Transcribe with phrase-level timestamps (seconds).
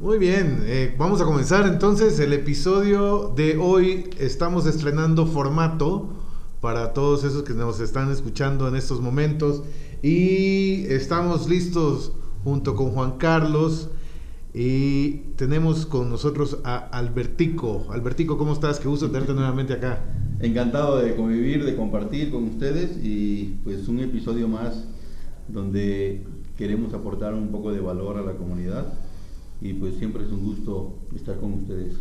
[0.00, 4.08] Muy bien, eh, vamos a comenzar entonces el episodio de hoy.
[4.18, 6.08] Estamos estrenando formato
[6.62, 9.62] para todos esos que nos están escuchando en estos momentos
[10.02, 12.12] y estamos listos
[12.44, 13.90] junto con Juan Carlos
[14.54, 17.86] y tenemos con nosotros a Albertico.
[17.90, 18.80] Albertico, ¿cómo estás?
[18.80, 20.02] Qué gusto tenerte nuevamente acá.
[20.40, 24.82] Encantado de convivir, de compartir con ustedes y pues un episodio más
[25.46, 26.24] donde
[26.56, 28.94] queremos aportar un poco de valor a la comunidad
[29.60, 31.94] y pues siempre es un gusto estar con ustedes.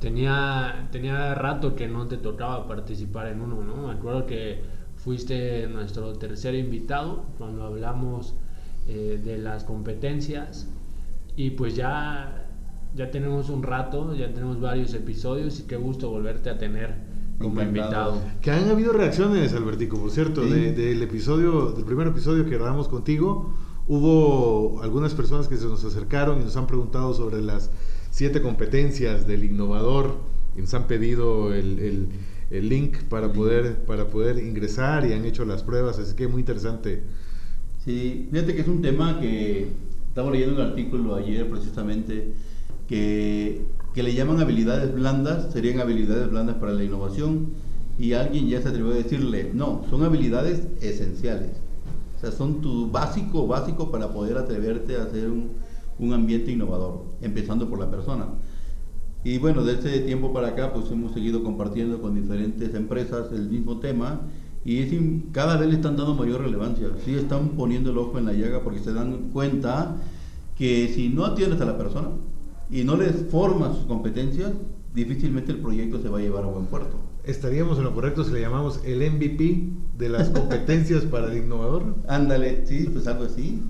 [0.00, 3.88] Tenía, tenía rato que no te tocaba participar en uno, ¿no?
[3.88, 4.62] Me acuerdo que
[4.96, 8.34] fuiste nuestro tercer invitado cuando hablamos
[8.86, 10.68] eh, de las competencias
[11.36, 12.46] y pues ya,
[12.94, 16.94] ya tenemos un rato, ya tenemos varios episodios y qué gusto volverte a tener
[17.38, 18.20] como invitado.
[18.40, 23.54] Que han habido reacciones, Albertico, por cierto, del episodio, del primer episodio que grabamos contigo
[23.86, 27.70] Hubo algunas personas que se nos acercaron y nos han preguntado sobre las
[28.10, 30.16] siete competencias del innovador
[30.56, 32.08] y nos han pedido el,
[32.50, 37.02] link para poder, para poder ingresar y han hecho las pruebas, así que muy interesante.
[37.84, 39.68] Sí, fíjate que es un tema que
[40.08, 42.32] estaba leyendo un artículo ayer precisamente
[42.88, 47.48] que, que le llaman habilidades blandas, serían habilidades blandas para la innovación
[47.98, 51.63] y alguien ya se atrevió a decirle, no, son habilidades esenciales
[52.32, 55.52] son tu básico, básico para poder atreverte a hacer un,
[55.98, 58.26] un ambiente innovador, empezando por la persona.
[59.22, 63.78] Y bueno, desde tiempo para acá, pues hemos seguido compartiendo con diferentes empresas el mismo
[63.78, 64.20] tema
[64.64, 64.92] y es,
[65.32, 66.88] cada vez le están dando mayor relevancia.
[67.04, 69.96] Sí están poniendo el ojo en la llaga porque se dan cuenta
[70.56, 72.08] que si no atiendes a la persona
[72.70, 74.52] y no les formas sus competencias,
[74.94, 78.32] difícilmente el proyecto se va a llevar a buen puerto estaríamos en lo correcto si
[78.32, 79.68] le llamamos el MVP
[79.98, 81.96] de las competencias para el innovador.
[82.08, 83.62] Ándale, sí, pues algo así.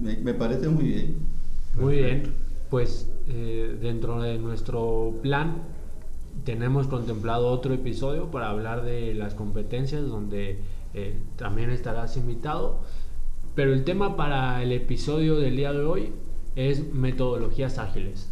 [0.00, 1.16] Me, parece muy bien.
[1.78, 2.22] Muy bien,
[2.70, 5.62] pues eh, dentro de nuestro plan
[6.44, 10.58] tenemos contemplado otro episodio para hablar de las competencias donde
[10.94, 12.80] eh, también estarás invitado.
[13.54, 16.12] Pero el tema para el episodio del día de hoy
[16.56, 18.30] es metodologías ágiles.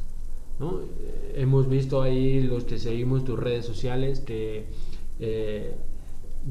[0.59, 0.81] ¿no?
[1.35, 4.67] hemos visto ahí los que seguimos tus redes sociales que
[5.19, 5.75] eh,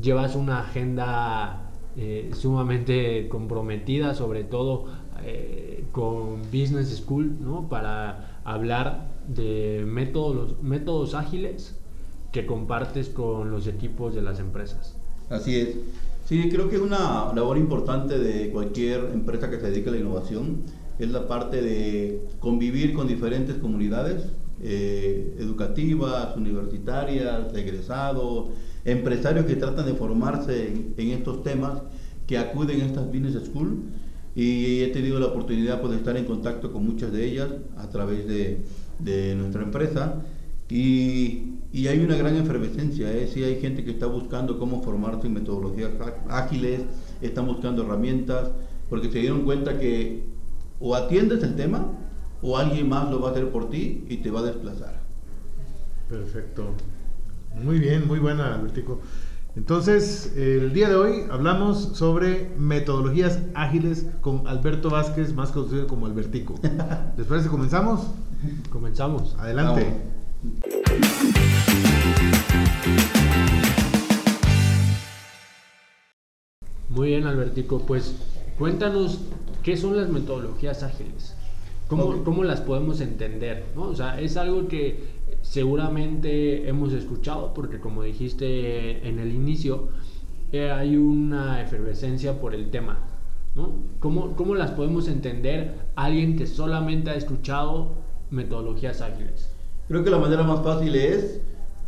[0.02, 4.86] llevas una agenda eh, sumamente comprometida, sobre todo
[5.24, 7.70] eh, con Business School, ¿no?
[7.70, 11.80] para hablar de métodos, métodos ágiles
[12.31, 14.96] que compartes con los equipos de las empresas.
[15.30, 15.76] Así es.
[16.25, 20.64] Sí, creo que una labor importante de cualquier empresa que se dedique a la innovación
[20.98, 24.25] es la parte de convivir con diferentes comunidades,
[24.62, 28.50] eh, educativas, universitarias, egresados,
[28.86, 31.81] empresarios que tratan de formarse en, estos temas,
[32.28, 33.84] que acuden a estas business school
[34.36, 37.90] y he tenido la oportunidad pues, de estar en contacto con muchas de ellas a
[37.90, 38.62] través de,
[39.36, 40.22] nuestra empresa
[40.69, 41.50] y,
[41.88, 43.28] hay una gran efervescencia, ¿eh?
[43.28, 45.92] sí hay gente que está buscando cómo formarse en metodologías
[46.30, 46.81] ágiles,
[47.19, 48.52] están buscando herramientas,
[48.90, 50.24] porque se dieron cuenta que
[50.80, 52.03] o atiendes el tema
[52.44, 55.00] o alguien más lo va a hacer por ti y te va a desplazar.
[56.09, 56.74] Perfecto.
[57.56, 59.00] Muy bien, muy buena, Albertico.
[59.56, 66.08] Entonces, el día de hoy hablamos sobre metodologías ágiles con Alberto Vázquez, más conocido como
[66.08, 66.56] Albertico.
[67.18, 68.08] ¿Les parece comenzamos?
[68.72, 69.36] Comenzamos.
[69.38, 69.94] Adelante.
[76.90, 77.80] Muy bien, Albertico.
[77.86, 78.16] Pues
[78.58, 79.22] cuéntanos
[79.62, 81.36] qué son las metodologías ágiles.
[81.88, 83.65] ¿Cómo, las podemos entender?
[83.75, 83.83] ¿no?
[83.83, 85.00] O sea, es algo que
[85.41, 89.89] seguramente hemos escuchado porque como dijiste en el inicio,
[90.51, 93.00] eh, hay una efervescencia por el tema.
[93.56, 93.71] ¿no?
[94.00, 97.94] ¿Cómo, ¿Cómo las podemos entender alguien que solamente ha escuchado
[98.31, 99.50] metodologías ágiles?
[99.88, 101.41] Creo que la manera más fácil es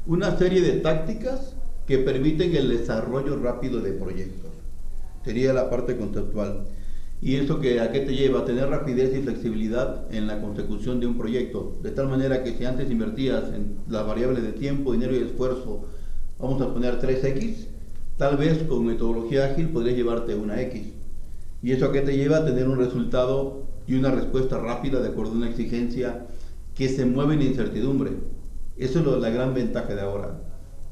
[0.05, 1.55] una serie de tácticas
[1.87, 4.51] que permiten el desarrollo rápido de proyectos.
[5.23, 6.65] Sería la parte conceptual.
[7.21, 8.41] ¿Y eso que, a qué te lleva?
[8.41, 11.77] A tener rapidez y flexibilidad en la consecución de un proyecto.
[11.81, 15.85] De tal manera que si antes invertías en las variables de tiempo, dinero y esfuerzo,
[16.39, 17.67] vamos a poner 3X,
[18.17, 20.83] tal vez con metodología ágil podrías llevarte una X.
[21.63, 22.37] ¿Y eso a qué te lleva?
[22.37, 26.27] A tener un resultado y una respuesta rápida de acuerdo a una exigencia
[26.75, 28.11] que se mueve en incertidumbre.
[28.77, 30.37] Eso es la gran ventaja de ahora.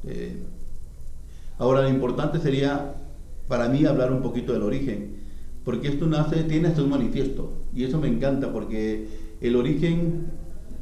[0.08, 0.38] Eh,
[1.58, 2.96] ahora, lo importante sería
[3.48, 5.13] para mí hablar un poquito del origen,
[5.64, 9.08] porque esto nace, tiene hasta un manifiesto, y eso me encanta, porque
[9.42, 10.28] el origen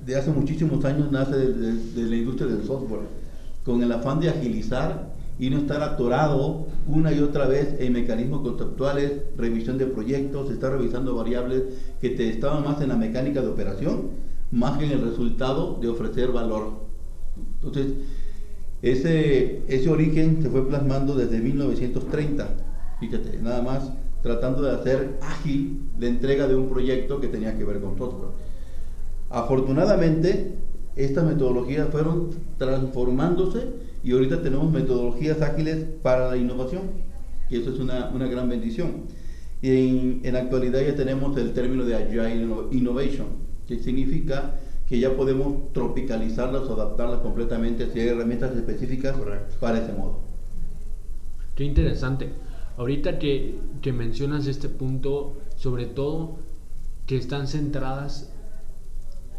[0.06, 3.02] de hace muchísimos años nace de, la industria del software,
[3.64, 8.42] con el afán de agilizar y no estar atorado una y otra vez en mecanismos
[8.42, 11.64] conceptuales, revisión de proyectos, estar revisando variables
[12.00, 14.10] que te estaban más en la mecánica de operación,
[14.52, 16.74] más que en el resultado de ofrecer valor.
[17.56, 17.94] Entonces,
[18.82, 22.50] ese, ese origen se fue plasmando desde 1930,
[23.00, 27.64] fíjate, nada más tratando de hacer ágil la entrega de un proyecto que tenía que
[27.64, 28.32] ver con software.
[29.30, 30.54] Afortunadamente,
[30.96, 33.68] estas metodologías fueron transformándose
[34.04, 36.82] y ahorita tenemos metodologías ágiles para la innovación,
[37.50, 39.04] y eso es una, una gran bendición.
[39.62, 43.28] Y en, en la actualidad ya tenemos el término de Agile Innovation,
[43.68, 44.56] que significa
[44.88, 49.16] que ya podemos tropicalizarlas o adaptarlas completamente si hay herramientas específicas
[49.60, 50.20] para ese modo.
[51.56, 52.30] Qué interesante.
[52.78, 56.38] Ahorita que, que mencionas este punto, sobre todo
[57.06, 58.34] que están centradas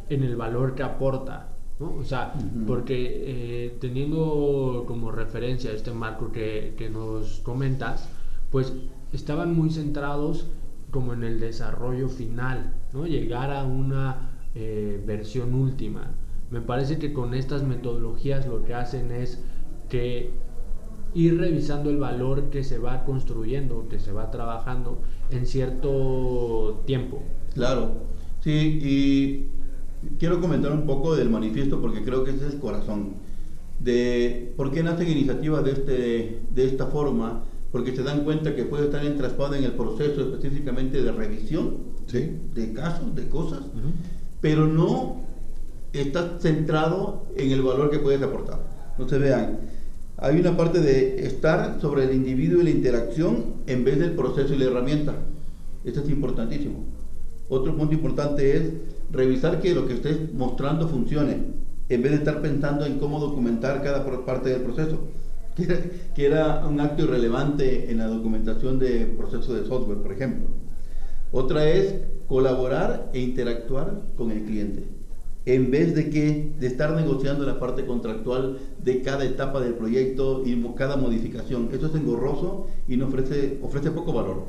[0.09, 1.49] en el valor que aporta,
[1.81, 1.95] ¿no?
[1.95, 2.35] O sea,
[2.67, 8.09] porque eh, teniendo como referencia este marco que, que, nos comentas,
[8.51, 8.75] pues
[9.13, 10.47] estaban muy centrados
[10.91, 13.07] como en el desarrollo final, ¿no?
[13.07, 16.11] Llegar a una eh, versión última.
[16.51, 19.43] Me parece que con estas metodologías lo que hacen es
[19.89, 20.31] que
[21.15, 24.99] ir revisando el valor que se va construyendo, que se va trabajando
[25.31, 27.23] en cierto tiempo.
[27.55, 27.93] Claro,
[28.41, 29.47] sí, y
[30.19, 33.15] quiero comentar un poco del manifiesto porque creo que ese es el corazón.
[33.79, 37.43] De por qué nacen iniciativas de, este, de esta forma,
[37.73, 42.73] porque se dan cuenta que puede estar entraspado en el proceso específicamente de revisión de
[42.75, 43.61] casos, de cosas,
[44.41, 45.17] pero no
[45.93, 48.61] está centrado en el valor que puedes aportar.
[48.93, 49.61] Entonces vean,
[50.23, 54.55] hay una parte de estar sobre el individuo y la interacción en vez del proceso
[54.55, 55.17] y la herramienta.
[55.85, 56.85] Esto es importantísimo.
[57.49, 58.71] Otro punto importante es
[59.11, 61.39] revisar que lo que estés mostrando funcione,
[61.89, 65.01] en vez de estar pensando en cómo documentar cada parte del proceso,
[66.15, 70.47] que era, un acto irrelevante en la documentación de procesos de software, por ejemplo.
[71.33, 71.97] Otra es
[72.29, 75.02] colaborar e interactuar con el cliente.
[75.45, 80.43] En vez de que de estar negociando la parte contractual de cada etapa del proyecto
[80.45, 81.69] y cada modificación.
[81.73, 84.45] Eso es engorroso y no ofrece, ofrece poco valor.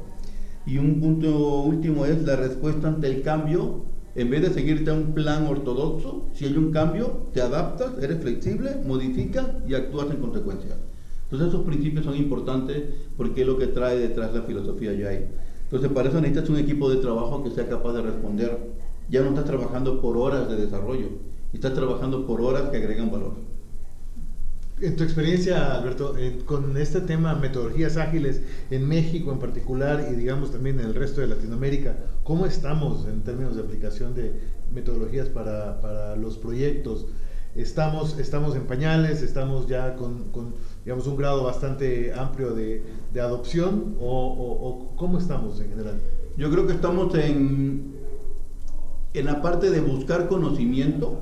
[0.66, 3.86] Y un punto último es la respuesta ante el cambio.
[4.16, 8.22] En vez de seguirte a un plan ortodoxo, si hay un cambio, te adaptas, eres
[8.22, 10.78] flexible, modificas y actúas en consecuencia.
[11.24, 12.84] Entonces esos principios son importantes
[13.18, 15.26] porque es lo que trae detrás la filosofía YAI.
[15.74, 18.83] Entonces, para eso necesitas un equipo de trabajo que sea capaz de responder.
[19.14, 21.06] Ya no estás trabajando por horas de desarrollo,
[21.54, 23.34] estás trabajando por horas que agregan valor.
[24.82, 26.16] En tu experiencia, Alberto,
[26.48, 31.22] con este tema metodologías ágiles en México en particular y digamos también en el resto
[31.22, 34.34] de Latinoamérica, ¿cómo estamos en términos de aplicación de
[34.74, 37.06] metodologías para, para los proyectos?
[37.54, 40.56] Estamos, estamos en pañales, estamos ya con, con
[40.86, 42.82] digamos, un grado bastante amplio de,
[43.14, 46.02] de adopción o, cómo estamos en general?
[46.36, 47.93] Yo creo que estamos en,
[49.14, 51.20] en la parte de buscar conocimiento.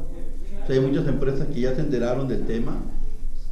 [0.69, 2.77] hay muchas empresas que ya se enteraron del tema,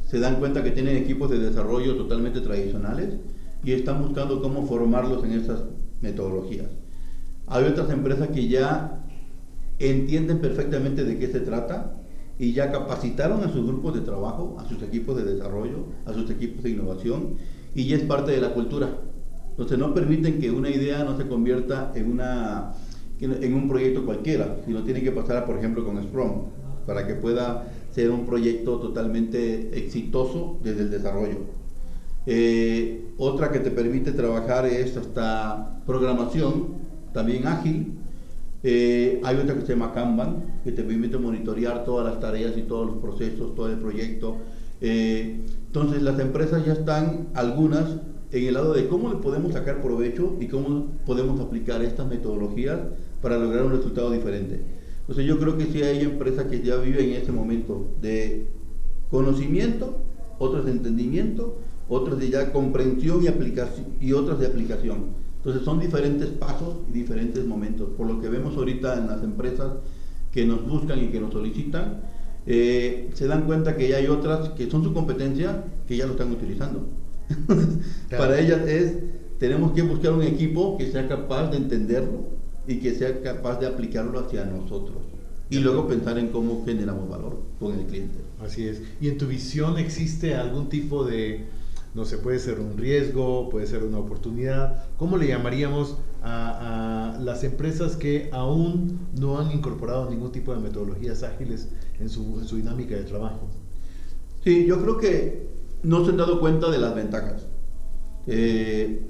[0.06, 3.16] se dan cuenta que tienen equipos de desarrollo totalmente tradicionales
[3.62, 5.64] y están buscando cómo formarlos en esas
[6.00, 6.68] metodologías.
[7.46, 9.04] Hay otras empresas que ya
[9.78, 11.96] entienden perfectamente de qué se trata
[12.38, 16.30] y ya capacitaron a sus grupos de trabajo, a sus equipos de desarrollo, a sus
[16.30, 17.36] equipos de innovación
[17.74, 18.88] y ya es parte de la cultura.
[19.50, 22.72] Entonces no permiten que una idea no se convierta en, una,
[23.20, 26.44] en un proyecto cualquiera, sino tiene que pasar, por ejemplo, con Scrum,
[26.86, 31.38] para que pueda ser un proyecto totalmente exitoso desde el desarrollo.
[32.26, 36.80] Eh, otra que te permite trabajar es hasta programación,
[37.12, 37.94] también ágil.
[38.62, 42.62] Eh, hay otra que se llama Kanban, que te permite monitorear todas las tareas y
[42.62, 44.36] todos los procesos, todo el proyecto.
[44.80, 47.96] Eh, entonces las empresas ya están, algunas,
[48.32, 52.78] en el lado de cómo le podemos sacar provecho y cómo podemos aplicar estas metodologías
[53.22, 54.60] para lograr un resultado diferente.
[55.00, 58.46] Entonces yo creo que sí hay empresas que ya viven en ese momento de
[59.10, 59.98] conocimiento,
[60.38, 61.58] otras de entendimiento,
[61.88, 65.06] otras de ya comprensión y, aplicación, y otras de aplicación.
[65.38, 67.88] Entonces son diferentes pasos y diferentes momentos.
[67.96, 69.72] Por lo que vemos ahorita en las empresas
[70.30, 72.02] que nos buscan y que nos solicitan,
[72.46, 76.12] eh, se dan cuenta que ya hay otras que son su competencia que ya lo
[76.12, 76.86] están utilizando.
[78.10, 78.94] Para ellas es
[79.38, 82.39] tenemos que buscar un equipo que sea capaz de entenderlo
[82.70, 84.98] y que sea capaz de aplicarlo hacia nosotros.
[85.50, 88.18] Y luego pensar en cómo generamos valor con el cliente.
[88.40, 88.80] Así es.
[89.00, 91.46] ¿Y en tu visión existe algún tipo de,
[91.94, 94.84] no sé, puede ser un riesgo, puede ser una oportunidad?
[94.96, 101.24] ¿Cómo le llamaríamos a, las empresas que aún no han incorporado ningún tipo de metodologías
[101.24, 103.48] ágiles en su, en su dinámica de trabajo?
[104.44, 105.48] Sí, yo creo que
[105.82, 107.46] no se han dado cuenta de las ventajas.
[108.28, 109.02] Eh,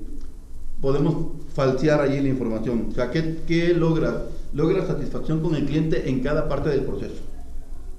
[0.81, 2.87] podemos falsear allí la información.
[2.91, 4.27] O sea, ¿qué, qué logra?
[4.53, 7.23] Logra satisfacción con el cliente en cada parte del proceso,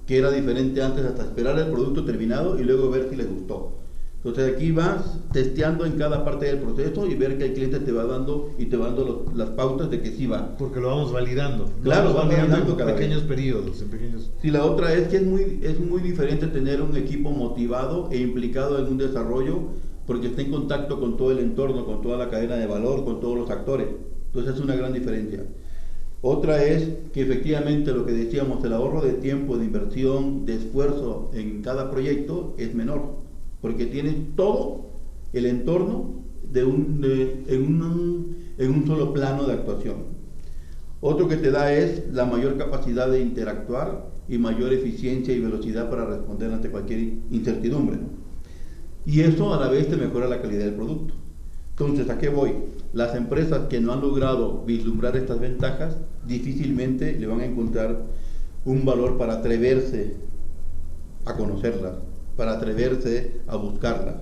[0.05, 3.77] que era diferente antes hasta esperar el producto terminado y luego ver si le gustó.
[4.23, 7.91] Entonces aquí vas testeando en cada parte del proceso y ver que el cliente te
[7.91, 10.55] va dando y te va dando las pautas de que sí va.
[10.59, 11.71] Porque lo vamos validando.
[11.81, 14.29] Claro, vamos validando, en pequeños periodos, en pequeños.
[14.39, 18.17] Sí, la otra es que es muy, es muy diferente tener un equipo motivado e
[18.19, 19.69] implicado en un desarrollo
[20.11, 23.21] porque está en contacto con todo el entorno, con toda la cadena de valor, con
[23.21, 23.87] todos los actores.
[24.25, 25.45] Entonces es una gran diferencia.
[26.21, 31.31] Otra es que efectivamente lo que decíamos, el ahorro de tiempo, de inversión, de esfuerzo
[31.33, 33.19] en cada proyecto es menor,
[33.61, 34.87] porque tienes todo
[35.31, 37.55] el entorno en
[38.69, 39.95] un solo plano de actuación.
[40.99, 45.89] Otro que te da es la mayor capacidad de interactuar y mayor eficiencia y velocidad
[45.89, 46.99] para responder ante cualquier
[47.31, 47.99] incertidumbre.
[49.05, 51.13] Y eso a la vez te mejora la calidad del producto.
[51.71, 52.53] Entonces, ¿a qué voy?
[52.93, 58.03] Las empresas que no han logrado vislumbrar estas ventajas difícilmente le van a encontrar
[58.65, 60.13] un valor para atreverse
[61.25, 61.95] a conocerlas,
[62.37, 64.15] para atreverse a buscarlas.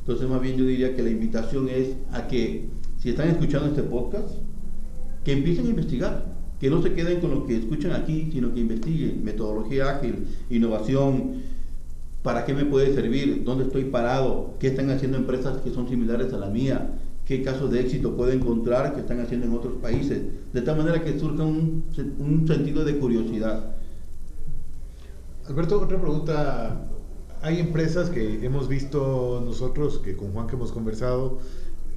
[0.00, 2.68] Entonces, más bien yo diría que la invitación es a que,
[2.98, 4.30] si están escuchando este podcast,
[5.24, 8.60] que empiecen a investigar, que no se queden con lo que escuchan aquí, sino que
[8.60, 11.42] investiguen metodología ágil, innovación,
[12.26, 13.44] ¿Para qué me puede servir?
[13.44, 14.56] ¿Dónde estoy parado?
[14.58, 16.98] ¿Qué están haciendo empresas que son similares a la mía?
[17.24, 20.22] ¿Qué casos de éxito puedo encontrar que están haciendo en otros países?
[20.52, 21.84] De tal manera que surja un,
[22.18, 23.76] un sentido de curiosidad.
[25.48, 26.88] Alberto, otra pregunta.
[27.42, 31.38] Hay empresas que hemos visto nosotros, que con Juan que hemos conversado,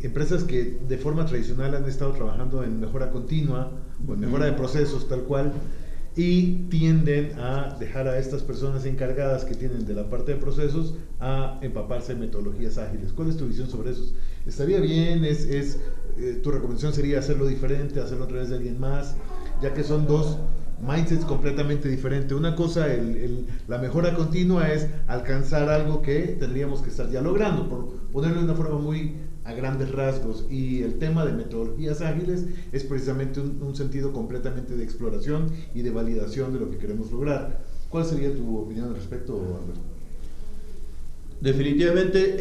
[0.04, 3.72] empresas que de forma tradicional han estado trabajando en mejora continua
[4.08, 5.54] o en mejora de procesos tal cual,
[6.16, 10.96] y tienden a dejar a estas personas encargadas que tienen de la parte de procesos
[11.20, 13.14] a empaparse en metodologías ágiles.
[13.14, 14.14] ¿Cuál es tu visión sobre eso?
[14.46, 15.24] ¿Estaría bien?
[15.24, 15.80] ¿Es, es
[16.18, 19.16] eh, ¿Tu recomendación sería hacerlo diferente, hacerlo a través de alguien más?
[19.62, 20.38] Ya que son dos
[20.82, 22.32] mindsets completamente diferentes.
[22.32, 22.88] Una cosa,
[23.68, 28.46] la mejora continua es alcanzar algo que tendríamos que estar ya logrando, por ponerlo de
[28.46, 29.16] una forma muy
[29.50, 30.46] a grandes rasgos.
[30.50, 35.92] Y el tema de metodologías ágiles es precisamente un, sentido completamente de exploración y de
[35.92, 37.62] validación de lo que queremos lograr.
[37.90, 39.82] ¿Cuál sería tu opinión al respecto, Alberto?
[41.42, 42.38] Definitivamente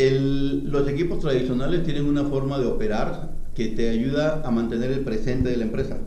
[0.65, 5.51] los equipos tradicionales tienen una forma de operar que te ayuda a mantener el presente
[5.51, 5.99] de la empresa.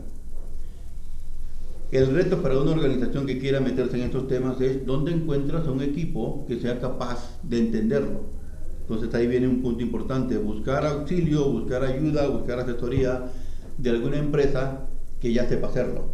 [1.90, 5.72] El reto para una organización que quiera meterse en estos temas es dónde encuentras a
[5.72, 8.41] un equipo que sea capaz de entenderlo
[8.82, 13.30] entonces ahí viene un punto importante, buscar auxilio, buscar ayuda, buscar asesoría
[13.78, 14.86] de alguna empresa
[15.20, 16.10] que ya sepa hacerlo.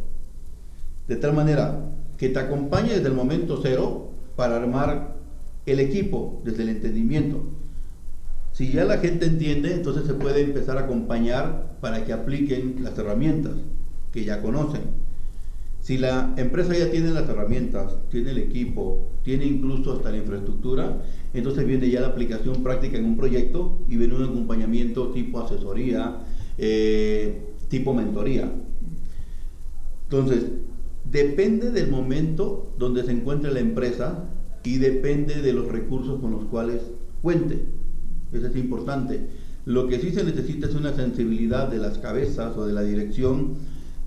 [1.09, 5.17] De tal manera que te acompañe desde el momento cero para armar
[5.67, 7.43] el equipo desde el entendimiento.
[8.53, 12.99] Si ya la gente entiende, entonces se puede empezar a acompañar para que apliquen las
[12.99, 13.55] herramientas
[14.13, 14.83] que ya conocen.
[15.81, 21.03] Si la empresa ya tiene las herramientas, tiene el equipo, tiene incluso hasta la infraestructura,
[21.35, 26.25] entonces viene ya la aplicación práctica en un proyecto y viene un acompañamiento tipo asesoría,
[26.57, 28.51] eh, tipo mentoría.
[30.05, 30.45] Entonces,
[31.13, 34.25] depende del momento donde se encuentre la empresa
[34.65, 36.81] y depende de los recursos con los cuales
[37.21, 37.67] cuente.
[38.33, 39.27] Eso es importante.
[39.67, 43.57] Lo que sí se necesita es una sensibilidad de las cabezas o de la dirección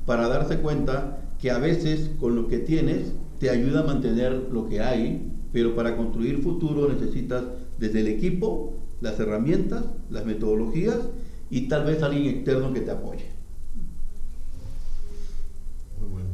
[0.08, 4.70] para darse cuenta que a veces con lo que tienes te ayuda a mantener lo
[4.70, 7.44] que hay pero para construir futuro necesitas
[7.78, 11.10] desde el equipo, las herramientas, las metodologías
[11.50, 13.26] y tal vez alguien externo que te apoye.
[16.00, 16.30] Muy bueno.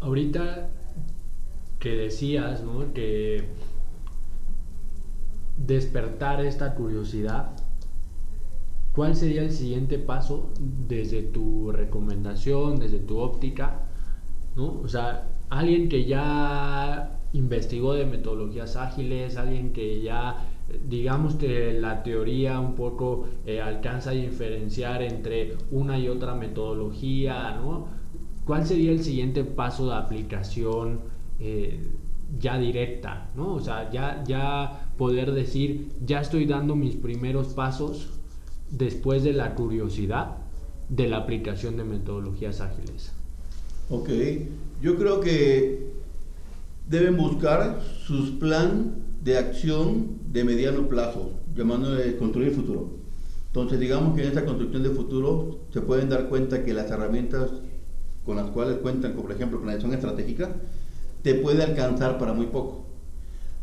[0.00, 0.68] Ahorita
[1.78, 2.92] que decías, ¿no?
[2.92, 3.44] Que
[5.56, 7.52] despertar esta curiosidad,
[8.92, 10.50] ¿cuál sería el siguiente paso
[10.86, 13.85] desde tu recomendación, desde tu óptica?
[14.56, 14.80] ¿No?
[14.80, 20.48] O sea, alguien que ya investigó de metodologías ágiles, alguien que ya
[20.88, 27.52] digamos que la teoría un poco eh, alcanza a diferenciar entre una y otra metodología,
[27.52, 27.86] ¿no?
[28.44, 31.00] ¿Cuál sería el siguiente paso de aplicación
[31.38, 31.80] eh,
[32.38, 33.54] ya directa, ¿no?
[33.54, 38.18] O sea, ya, ya poder decir, ya estoy dando mis primeros pasos
[38.70, 40.38] después de la curiosidad
[40.88, 43.12] de la aplicación de metodologías ágiles?
[43.88, 44.10] Ok,
[44.82, 45.86] yo creo que
[46.88, 52.96] deben buscar sus plan de acción de mediano plazo, llamándole construir futuro.
[53.46, 57.50] Entonces, digamos que en esta construcción de futuro se pueden dar cuenta que las herramientas
[58.24, 60.56] con las cuales cuentan, como por ejemplo planeación estratégica,
[61.22, 62.86] te puede alcanzar para muy poco.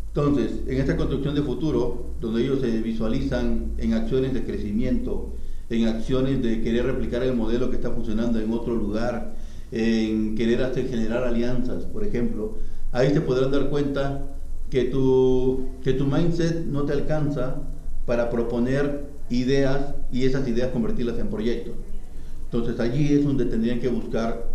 [0.08, 5.34] Entonces, en esta construcción de futuro, donde ellos se visualizan en acciones de crecimiento,
[5.70, 9.36] en acciones de querer replicar el modelo que está funcionando en otro lugar,
[9.76, 12.60] en querer hacer generar alianzas, por ejemplo,
[12.92, 14.24] ahí te podrán dar cuenta
[14.70, 17.56] que tu, que tu mindset no te alcanza
[18.06, 21.74] para proponer ideas y esas ideas convertirlas en proyectos.
[22.46, 24.48] Entonces allí es donde tendrían que buscar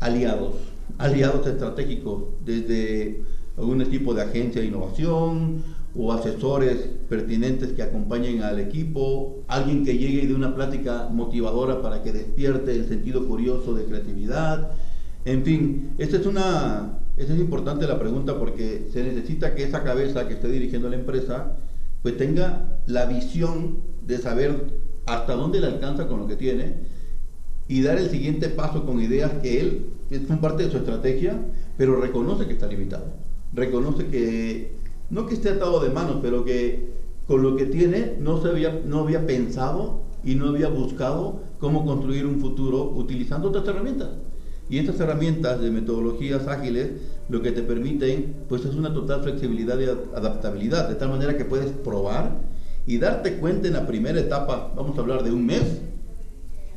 [0.00, 0.56] aliados,
[0.98, 3.22] aliados estratégicos, desde
[3.56, 5.62] algún tipo de agencia de innovación
[5.98, 6.76] o asesores
[7.08, 12.72] pertinentes que acompañen al equipo, alguien que llegue de una plática motivadora para que despierte
[12.72, 14.72] el sentido curioso de creatividad.
[15.24, 19.82] En fin, esta es una, esta es importante la pregunta porque se necesita que esa
[19.82, 21.56] cabeza que esté dirigiendo la empresa
[22.02, 26.74] pues tenga la visión de saber hasta dónde le alcanza con lo que tiene
[27.68, 31.36] y dar el siguiente paso con ideas que él, es parte de su estrategia,
[31.76, 33.06] pero reconoce que está limitado.
[33.52, 34.76] Reconoce que,
[35.10, 36.94] no que esté atado de manos, pero que
[37.26, 41.84] con lo que tiene no, se había, no había pensado y no había buscado cómo
[41.84, 44.10] construir un futuro utilizando otras herramientas.
[44.68, 46.90] Y estas herramientas de metodologías ágiles
[47.28, 51.44] lo que te permiten pues es una total flexibilidad y adaptabilidad, de tal manera que
[51.44, 52.40] puedes probar
[52.86, 55.80] y darte cuenta en la primera etapa, vamos a hablar de un mes,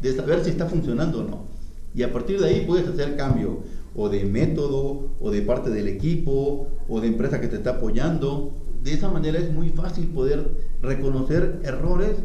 [0.02, 1.46] de saber si está funcionando o no.
[1.94, 3.60] Y a partir de ahí puedes hacer cambio
[4.02, 8.54] o de método, o de parte del equipo, o de empresa que te está apoyando.
[8.82, 10.52] De esa manera es muy fácil poder
[10.82, 12.16] reconocer errores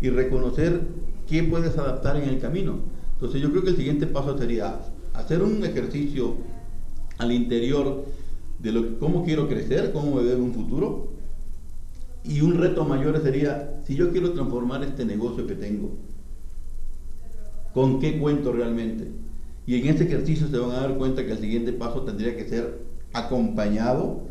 [0.00, 0.80] y reconocer
[1.26, 2.78] qué puedes adaptar en el camino.
[3.12, 4.80] Entonces yo creo que el siguiente paso sería
[5.12, 6.36] hacer un ejercicio
[7.18, 8.06] al interior
[8.58, 11.08] de lo, cómo quiero crecer, cómo me veo en un futuro.
[12.24, 15.90] Y un reto mayor sería, si yo quiero transformar este negocio que tengo,
[17.74, 19.21] ¿con qué cuento realmente?
[19.66, 22.48] Y en este ejercicio se van a dar cuenta que el siguiente paso tendría que
[22.48, 24.22] ser acompañado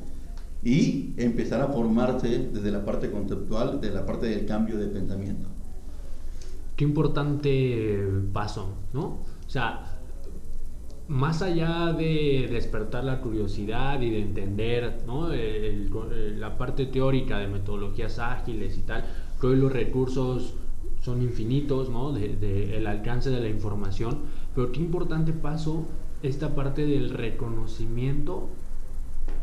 [0.64, 5.48] y empezar a formarse desde la parte conceptual, de la parte del cambio de pensamiento.
[6.76, 9.04] Qué importante paso, ¿no?
[9.06, 10.00] O sea,
[11.08, 15.04] más allá de despertar la curiosidad y de entender
[16.38, 19.04] la parte teórica de metodologías ágiles y tal,
[19.40, 20.56] que los recursos
[21.02, 22.12] son infinitos, ¿no?
[22.12, 24.20] De, el alcance de la información,
[24.56, 25.86] pero qué importante paso
[26.24, 28.50] esta parte del reconocimiento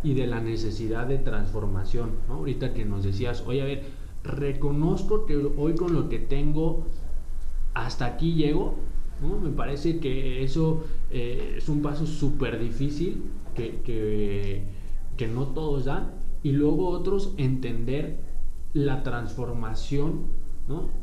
[0.03, 2.35] y de la necesidad de transformación, ¿no?
[2.35, 3.83] Ahorita que nos decías, oye, a ver,
[4.23, 6.85] reconozco que hoy con lo que tengo
[7.75, 8.75] hasta aquí llego,
[9.43, 14.63] me parece que eso eh, es un paso súper difícil que,
[15.17, 16.13] que, no todos dan.
[16.45, 18.21] Y luego otros entender
[18.73, 20.27] la transformación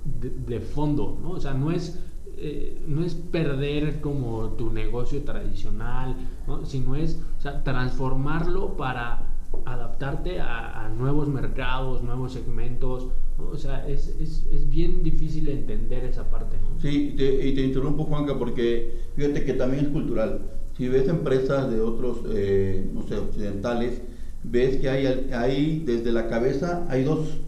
[0.03, 1.17] de, fondo.
[1.21, 1.31] ¿no?
[1.31, 1.99] O sea, no es,
[2.37, 6.15] eh, no es perder como tu negocio tradicional,
[6.63, 7.19] sino es
[7.63, 13.07] transformarlo para adaptarte a, nuevos mercados, nuevos segmentos.
[13.37, 16.57] O sea, es, es, es, bien difícil entender esa parte.
[16.61, 16.79] ¿no?
[16.79, 20.41] Sí, y te interrumpo, Juanca, porque fíjate que también es cultural.
[20.77, 24.01] Si ves empresas de otros, eh, no sé, occidentales,
[24.43, 27.39] ves que hay, hay, desde la cabeza, hay dos.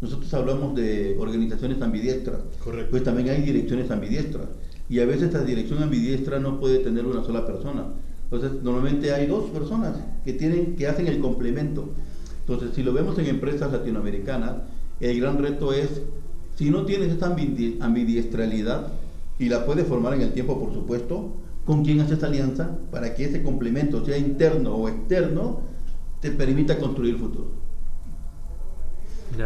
[0.00, 2.40] Nosotros hablamos de organizaciones ambidiestras.
[2.62, 2.90] Correcto.
[2.90, 4.48] Pues también hay direcciones ambidiestras.
[4.88, 7.84] Y a veces esta dirección ambidiestra no puede tener una sola persona
[8.30, 11.88] entonces, normalmente hay dos personas que, tienen, que hacen el complemento.
[12.40, 14.52] Entonces, si lo vemos en empresas latinoamericanas,
[15.00, 16.02] el gran reto es,
[16.54, 18.92] si no tienes esta ambidiestralidad,
[19.38, 21.32] y la puedes formar en el tiempo, por supuesto,
[21.64, 25.62] ¿con quién haces alianza para que ese complemento, sea interno o externo,
[26.20, 27.59] te permita construir futuro?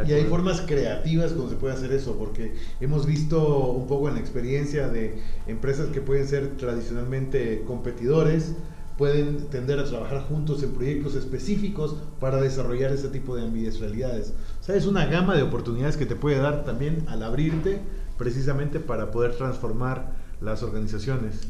[0.06, 4.14] Y hay formas creativas como se puede hacer eso, porque hemos visto un poco en
[4.14, 8.54] la experiencia de empresas que pueden ser tradicionalmente competidores,
[8.96, 14.32] pueden tender a trabajar juntos en proyectos específicos para desarrollar ese tipo de ambidiestralidades.
[14.60, 17.80] O sea, es una gama de oportunidades que te puede dar también al abrirte
[18.16, 21.48] precisamente para poder transformar las organizaciones.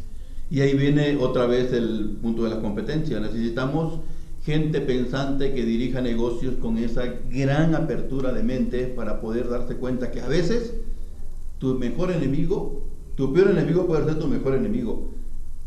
[0.50, 3.20] Y ahí viene otra vez el punto de la competencia.
[3.20, 4.00] Necesitamos
[4.44, 10.10] gente pensante que dirija negocios con esa gran apertura de mente para poder darse cuenta
[10.10, 10.74] que a veces
[11.58, 12.82] tu mejor enemigo,
[13.16, 15.14] tu peor enemigo puede ser tu mejor enemigo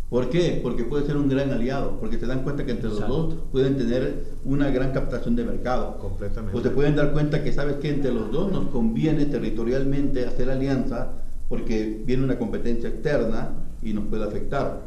[0.10, 0.62] ¿Por qué?
[0.64, 3.78] Porque puede ser un gran aliado, porque se dan cuenta que entre los dos pueden
[3.78, 5.98] tener una gran captación de mercado.
[5.98, 6.58] Completamente.
[6.58, 10.50] O se pueden dar cuenta que sabes que entre los dos nos conviene territorialmente hacer
[10.50, 11.10] alianza
[11.50, 13.50] porque viene una competencia externa
[13.84, 14.82] y nos puede afectar.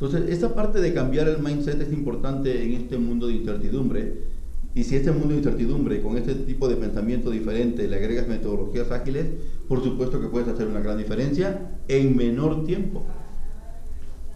[0.00, 4.14] Entonces, esa parte de cambiar el mindset es importante en este mundo de incertidumbre.
[4.74, 8.90] Y si este mundo de incertidumbre, con este tipo de pensamiento diferente, le agregas metodologías
[8.92, 9.26] ágiles,
[9.68, 13.04] por supuesto que puedes hacer una gran diferencia en menor tiempo.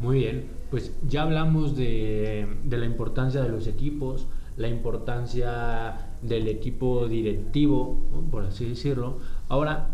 [0.01, 4.27] Muy bien, pues ya hablamos de, la importancia de los equipos,
[4.59, 7.97] la importancia del equipo directivo,
[8.31, 9.19] por así decirlo.
[9.49, 9.94] Ahora,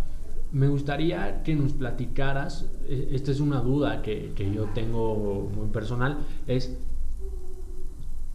[0.53, 5.69] me gustaría que nos platicaras, e, esta es una duda que, que yo tengo muy
[5.69, 6.77] personal, es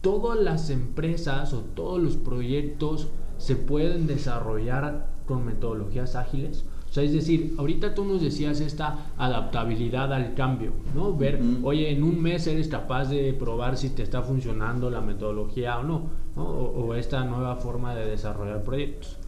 [0.00, 6.64] todas las empresas o todos los proyectos se pueden desarrollar con metodologías ágiles
[6.96, 11.14] sea, es decir, ahorita tú nos decías esta adaptabilidad al cambio, ¿no?
[11.14, 15.78] Ver, oye, en un mes eres capaz de probar si te está funcionando la metodología
[15.78, 19.18] o no, O, esta nueva forma de desarrollar proyectos.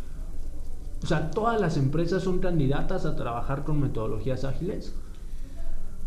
[1.02, 4.94] O sea, ¿todas las empresas son candidatas a trabajar con metodologías ágiles?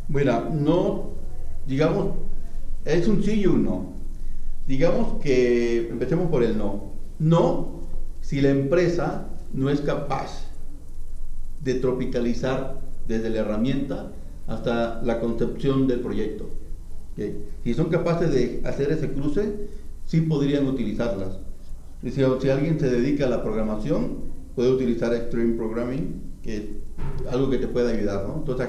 [0.07, 1.11] Bueno, no,
[1.65, 2.15] digamos,
[2.85, 3.93] es un sí y un no.
[4.67, 6.91] Digamos que empecemos por el no.
[7.19, 7.81] No
[8.21, 10.45] si la empresa no es capaz
[11.63, 14.11] de tropicalizar desde la herramienta
[14.47, 16.49] hasta la concepción del proyecto.
[17.63, 19.67] Si son capaces de hacer ese cruce,
[20.05, 21.39] sí podrían utilizarlas.
[22.03, 26.63] Si, si alguien se dedica a la programación, puede utilizar Extreme Programming, que es
[27.31, 28.37] algo que te puede ayudar, ¿no?
[28.37, 28.67] Entonces,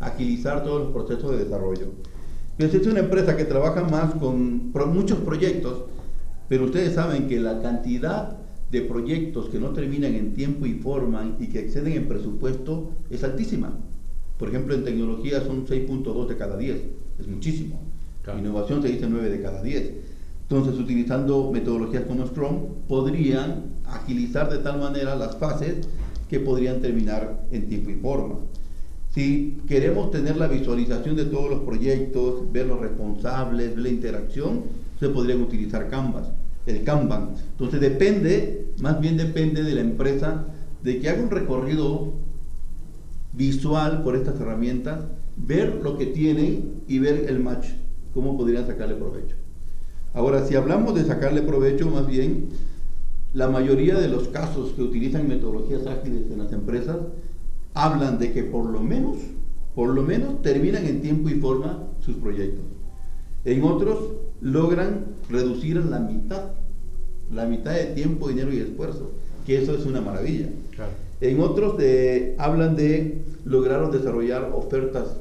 [0.00, 1.92] agilizar todos los procesos de desarrollo.
[2.58, 5.84] Si es una empresa que trabaja más con muchos proyectos,
[6.48, 8.38] pero ustedes saben que la cantidad
[8.70, 13.24] de proyectos que no terminan en tiempo y forma y que exceden en presupuesto es
[13.24, 13.78] altísima.
[14.38, 16.76] Por ejemplo, en tecnología son 6.2 de cada 10,
[17.20, 17.80] es muchísimo.
[18.38, 19.92] Innovación se dice 9 de cada 10.
[20.48, 25.86] Entonces, utilizando metodologías como Scrum, podrían agilizar de tal manera las fases
[26.28, 28.36] que podrían terminar en tiempo y forma.
[29.14, 34.62] Si queremos tener la visualización de todos los proyectos, ver los responsables, ver la interacción,
[35.00, 36.28] se podrían utilizar Canvas
[36.66, 37.34] el Kanban.
[37.52, 40.46] Entonces depende, más bien depende de la empresa,
[40.82, 42.12] de que haga un recorrido
[43.32, 45.04] visual por estas herramientas,
[45.36, 47.68] ver lo que tienen y ver el match,
[48.12, 49.36] cómo podrían sacarle provecho.
[50.14, 52.46] Ahora, si hablamos de sacarle provecho, más bien,
[53.32, 56.98] la mayoría de los casos que utilizan metodologías ágiles en las empresas
[57.74, 59.16] hablan de que por lo menos,
[59.74, 62.64] por lo menos terminan en tiempo y forma sus proyectos.
[63.44, 66.52] En otros logran reducir la mitad,
[67.32, 69.10] la mitad de tiempo, dinero y esfuerzo,
[69.44, 70.48] que eso es una maravilla.
[71.20, 75.16] En otros de, hablan de lograron desarrollar ofertas,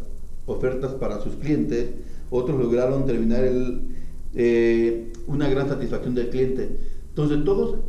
[0.45, 1.89] ofertas para sus clientes,
[2.29, 3.92] otros lograron terminar el,
[4.35, 6.77] eh, una gran satisfacción del cliente.
[7.09, 7.79] Entonces, todas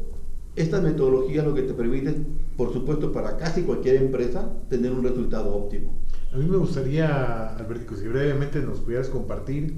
[0.56, 2.26] estas metodologías lo que te permiten,
[2.56, 5.98] por supuesto, para casi cualquier empresa, tener un resultado óptimo.
[6.32, 9.74] A mí me gustaría, Albertico, si brevemente nos pudieras compartir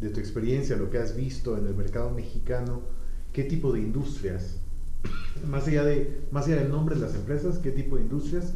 [0.00, 2.82] de tu experiencia, lo que has visto en el mercado mexicano,
[3.32, 4.58] qué tipo de industrias,
[5.48, 8.52] más allá, de, más allá del nombre de las empresas, qué tipo de industrias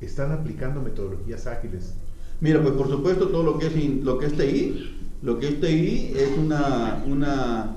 [0.00, 1.94] están aplicando metodologías ágiles.
[2.40, 5.60] Mira, pues por supuesto todo lo que es, lo que es TI, lo que es
[5.60, 7.76] TI es una, una,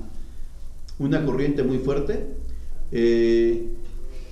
[1.00, 2.28] una corriente muy fuerte.
[2.92, 3.70] Eh,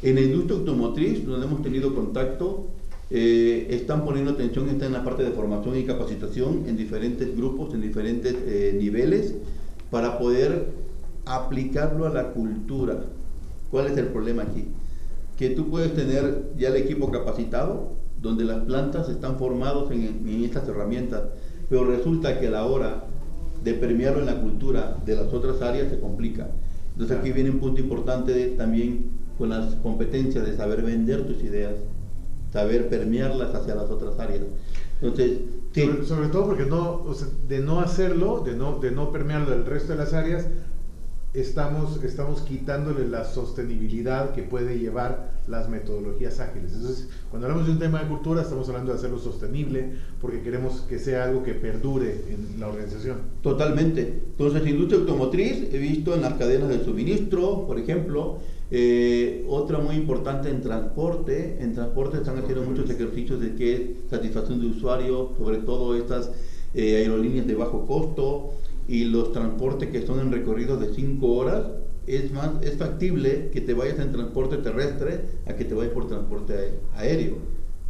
[0.04, 2.67] en la industria automotriz, donde hemos tenido contacto,
[3.13, 7.74] eh, están poniendo atención está en la parte de formación y capacitación en diferentes grupos,
[7.74, 9.36] en diferentes eh, niveles,
[9.89, 10.69] para poder
[11.26, 13.04] aplicarlo a la cultura.
[13.69, 14.65] ¿Cuál es el problema aquí?
[15.38, 20.67] Que tú puedes tener ya el equipo capacitado, donde las plantas están formados en, estas
[20.69, 21.24] herramientas,
[21.71, 23.05] pero resulta que a la hora
[23.63, 26.49] de permearlo en la cultura de las otras áreas se complica.
[26.91, 31.75] Entonces aquí viene un punto importante también con las competencias de saber vender tus ideas,
[32.51, 34.41] saber permearlas hacia las otras áreas.
[35.01, 35.39] Entonces,
[36.05, 37.05] sobre, todo porque no,
[37.47, 40.47] de no hacerlo, de no, de no permearlo del resto de las áreas,
[41.34, 46.74] estamos, estamos quitándole la sostenibilidad que puede llevar las metodologías ágiles.
[46.74, 50.82] Entonces, cuando hablamos de un tema de cultura, estamos hablando de hacerlo sostenible porque queremos
[50.90, 53.18] que sea algo que perdure en la organización.
[53.44, 54.22] Totalmente.
[54.32, 58.40] Entonces, industria automotriz, he visto en las cadenas de suministro, por ejemplo,
[58.72, 61.58] eh, otra muy importante en transporte.
[61.60, 66.32] En transporte están haciendo muchos ejercicios de que satisfacción de usuario, sobre todo estas
[66.74, 68.54] eh, aerolíneas de bajo costo
[68.88, 71.66] y los transportes que son en recorridos de 5 horas,
[72.15, 76.08] es más es factible que te vayas en transporte terrestre a que te vayas por
[76.08, 76.54] transporte
[76.95, 77.38] aéreo,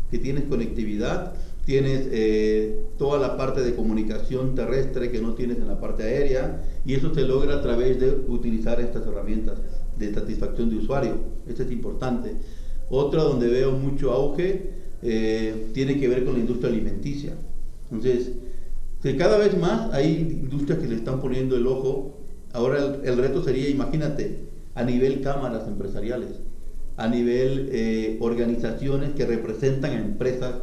[0.10, 1.34] que tienes conectividad.
[1.66, 6.64] tienes eh, toda la parte de comunicación terrestre que no tienes en la parte aérea
[6.86, 9.60] y eso se logra a través de utilizar estas herramientas
[9.98, 11.18] de satisfacción de usuario.
[11.48, 12.36] Esto es importante.
[12.90, 17.34] Otra donde veo mucho auge eh, tiene que ver con la industria alimenticia.
[17.92, 18.32] Entonces,
[19.02, 22.21] que cada vez más hay industrias que le están poniendo el ojo.
[22.54, 24.40] Ahora el, reto sería, imagínate,
[24.76, 26.30] a nivel cámaras empresariales,
[26.98, 30.56] a nivel eh, organizaciones que representan a empresas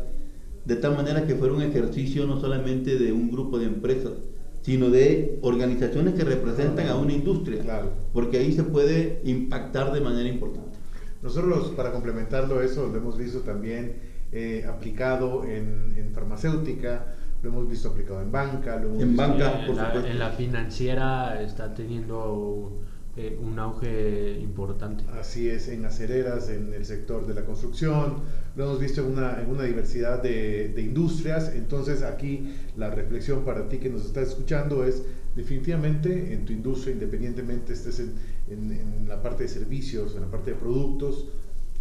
[0.65, 4.13] de tal manera que fuera un ejercicio no solamente de un grupo de empresas,
[4.61, 7.91] sino de organizaciones que representan a una industria, claro.
[8.13, 10.77] porque ahí se puede impactar de manera importante.
[11.23, 13.95] Nosotros, para complementarlo, eso lo hemos visto también
[14.31, 19.23] eh, aplicado en, en, farmacéutica, lo hemos visto aplicado en banca, lo hemos en visto
[19.23, 22.81] banca, en, la, en la financiera está teniendo
[23.17, 25.03] eh, un auge importante.
[25.19, 28.19] Así es, en acereras, en el sector de la construcción,
[28.55, 31.53] lo hemos visto en una, en una diversidad de, de, industrias.
[31.55, 35.03] Entonces aquí la reflexión para ti que nos estás escuchando es
[35.35, 38.15] definitivamente en tu industria, independientemente estés en,
[38.51, 41.27] en, en la parte de servicios, en la parte de productos,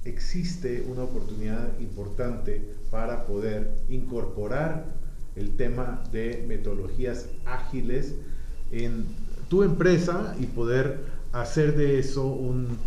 [0.06, 4.86] existe una oportunidad importante para poder incorporar
[5.38, 8.16] el tema de metodologías ágiles
[8.72, 9.06] en
[9.50, 11.00] tu empresa y poder
[11.32, 12.78] hacer de eso un,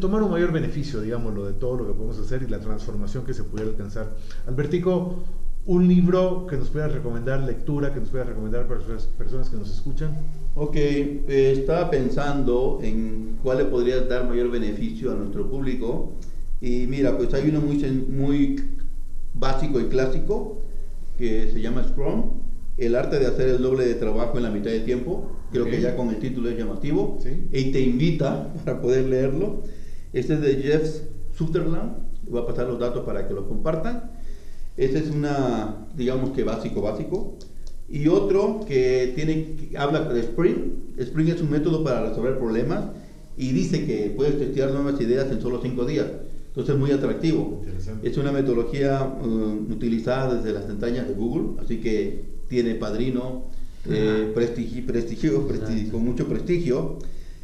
[0.00, 3.34] tomar un mayor beneficio, digámoslo, de todo lo que podemos hacer y la transformación que
[3.34, 4.14] se pudiera alcanzar.
[4.46, 5.24] Albertico,
[5.66, 9.56] un libro que nos pueda recomendar, lectura que nos pueda recomendar para las personas que
[9.56, 10.14] nos escuchan.
[10.54, 16.12] Ok, eh, estaba pensando en cuál le podría dar mayor beneficio a nuestro público.
[16.60, 17.78] Y mira, pues hay uno muy,
[18.08, 18.62] muy
[19.32, 20.58] básico y clásico
[21.16, 22.42] que se llama Scrum,
[22.76, 25.80] el arte de hacer el doble de trabajo en la mitad de tiempo Creo que
[25.80, 27.18] ya con el título es llamativo.
[27.52, 29.62] Y te invita para poder leerlo.
[30.12, 31.92] Este es de Jeff Sutherland.
[32.28, 34.10] Voy a pasar los datos para que lo compartan.
[34.76, 37.38] Este es una, digamos que básico, básico.
[37.88, 40.96] Y otro que tiene, habla de Spring.
[40.98, 42.86] Spring es un método para resolver problemas
[43.36, 46.06] y dice que puedes testear nuevas ideas en solo cinco días.
[46.54, 47.62] Entonces es muy atractivo.
[48.04, 53.46] Es una metodología uh, utilizada desde las entrañas de Google, así que tiene padrino,
[53.90, 57.00] eh, prestigio, prestigio, con mucho prestigio.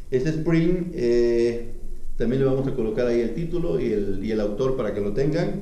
[0.09, 1.73] Este Spring eh,
[2.15, 5.01] también le vamos a colocar ahí el título y el, y el autor para que
[5.01, 5.61] lo tengan.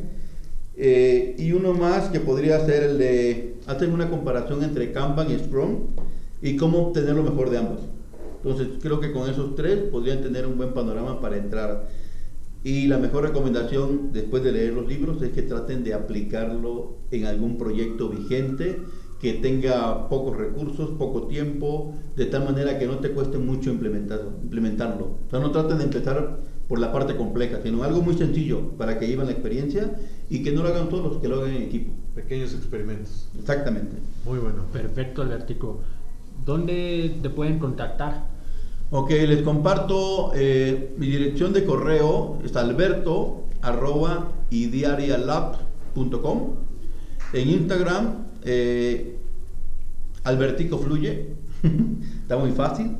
[0.77, 5.39] Eh, y uno más que podría ser el de hacer una comparación entre Kanban y
[5.39, 5.87] Scrum
[6.43, 7.79] y cómo obtener lo mejor de ambos.
[8.43, 11.89] Entonces creo que con esos tres podrían tener un buen panorama para entrar.
[12.63, 17.25] Y la mejor recomendación después de leer los libros es que traten de aplicarlo en
[17.25, 18.81] algún proyecto vigente
[19.19, 24.31] que tenga pocos recursos, poco tiempo, de tal manera que no te cueste mucho implementarlo.
[24.41, 25.05] implementarlo.
[25.27, 28.99] O sea, no traten de empezar por la parte compleja, sino algo muy sencillo para
[28.99, 29.97] que lleven la experiencia
[30.29, 31.91] y que no lo hagan todos, que lo hagan en equipo.
[32.15, 33.27] Pequeños experimentos.
[33.37, 33.97] Exactamente.
[34.25, 34.63] Muy bueno.
[34.71, 35.81] Perfecto, Albertico.
[36.45, 38.38] ¿Dónde te pueden contactar?
[38.91, 46.55] Ok, les comparto eh, mi dirección de correo, es alberto arroba idiarialab.com.
[47.33, 49.15] En Instagram eh,
[50.23, 51.35] Albertico Fluye,
[52.23, 52.97] está muy fácil.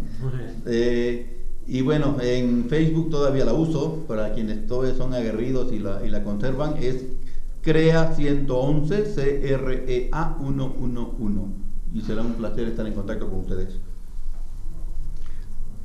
[0.67, 1.25] Eh,
[1.65, 6.09] y bueno, en Facebook todavía la uso, para quienes todavía son aguerridos y la, y
[6.09, 7.03] la conservan, es
[7.63, 11.39] CREA 111, C-R-E-A 111.
[11.95, 13.79] Y será un placer estar en contacto con ustedes.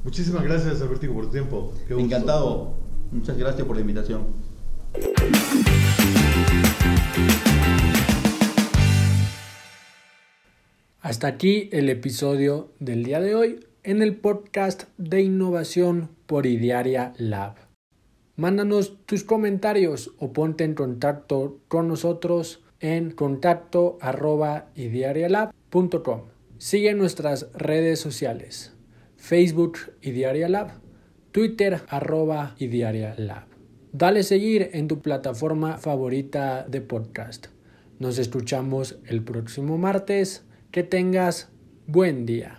[0.05, 1.73] Muchísimas gracias, Albertico, por tu tiempo.
[1.89, 2.75] Encantado.
[3.11, 4.27] Muchas gracias por la invitación.
[11.01, 17.13] Hasta aquí el episodio del día de hoy en el podcast de innovación por Idiaria
[17.19, 17.57] Lab.
[18.37, 26.23] Mándanos tus comentarios o ponte en contacto con nosotros en contacto arroba idiarialab.com.
[26.59, 28.74] Sigue nuestras redes sociales,
[29.25, 30.83] Facebook Idearia Lab,
[31.33, 33.47] Twitter arroba Idearia Lab.
[33.91, 37.47] Dale seguir en tu plataforma favorita de podcast.
[37.99, 40.45] Nos escuchamos el próximo martes.
[40.71, 41.49] Que tengas
[41.87, 42.59] buen día.